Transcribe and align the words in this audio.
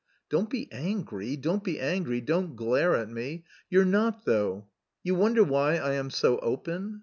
"Don't 0.31 0.49
be 0.49 0.67
angry, 0.71 1.35
don't 1.35 1.63
be 1.63 1.79
angry, 1.79 2.21
don't 2.21 2.55
glare 2.55 2.95
at 2.95 3.07
me.... 3.07 3.45
You're 3.69 3.85
not, 3.85 4.25
though. 4.25 4.65
You 5.03 5.13
wonder 5.13 5.43
why 5.43 5.75
I 5.75 5.93
am 5.93 6.09
so 6.09 6.39
open? 6.39 6.99